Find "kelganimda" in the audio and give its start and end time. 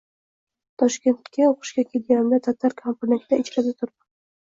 1.89-2.39